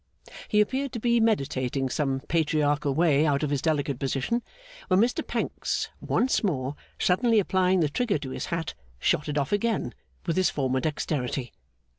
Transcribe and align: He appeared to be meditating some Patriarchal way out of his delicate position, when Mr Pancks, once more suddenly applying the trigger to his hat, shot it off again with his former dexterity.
He 0.47 0.61
appeared 0.61 0.91
to 0.93 0.99
be 0.99 1.19
meditating 1.19 1.89
some 1.91 2.21
Patriarchal 2.21 2.95
way 2.95 3.23
out 3.23 3.43
of 3.43 3.51
his 3.51 3.61
delicate 3.61 3.99
position, 3.99 4.41
when 4.87 4.99
Mr 4.99 5.21
Pancks, 5.27 5.89
once 5.99 6.43
more 6.43 6.75
suddenly 6.97 7.39
applying 7.39 7.81
the 7.81 7.87
trigger 7.89 8.17
to 8.17 8.31
his 8.31 8.47
hat, 8.47 8.73
shot 8.97 9.29
it 9.29 9.37
off 9.37 9.51
again 9.51 9.93
with 10.25 10.37
his 10.37 10.49
former 10.49 10.79
dexterity. 10.79 11.53